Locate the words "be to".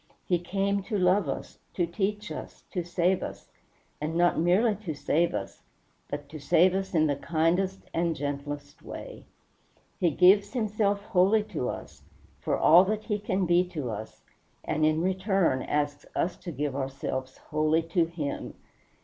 13.45-13.91